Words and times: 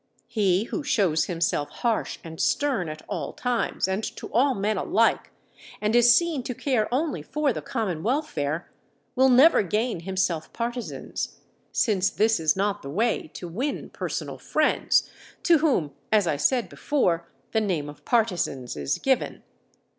He 0.27 0.63
who 0.63 0.83
shows 0.83 1.25
himself 1.25 1.69
harsh 1.69 2.17
and 2.23 2.41
stern 2.41 2.89
at 2.89 3.03
all 3.07 3.33
times 3.33 3.87
and 3.87 4.03
to 4.15 4.33
all 4.33 4.55
men 4.55 4.75
alike, 4.75 5.29
and 5.79 5.95
is 5.95 6.15
seen 6.15 6.41
to 6.41 6.55
care 6.55 6.91
only 6.91 7.21
for 7.21 7.53
the 7.53 7.61
common 7.61 8.01
welfare, 8.01 8.71
will 9.15 9.29
never 9.29 9.61
gain 9.61 9.99
himself 9.99 10.51
partisans, 10.53 11.37
since 11.71 12.09
this 12.09 12.39
is 12.39 12.55
not 12.55 12.81
the 12.81 12.89
way 12.89 13.27
to 13.35 13.47
win 13.47 13.91
personal 13.91 14.39
friends, 14.39 15.07
to 15.43 15.59
whom, 15.59 15.93
as 16.11 16.25
I 16.25 16.35
said 16.35 16.67
before, 16.67 17.29
the 17.51 17.61
name 17.61 17.87
of 17.87 18.03
partisans 18.03 18.75
is 18.75 18.97
given. 18.97 19.43